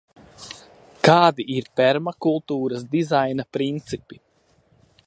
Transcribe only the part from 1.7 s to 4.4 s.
permakultūras dizaina principi?